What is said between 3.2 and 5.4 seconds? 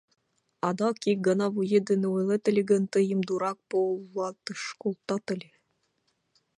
дурак полатыш колтат